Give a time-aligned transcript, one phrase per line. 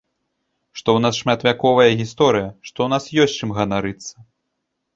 [0.79, 4.15] Што ў нас шматвяковая гісторыя, што ў нас ёсць чым ганарыцца.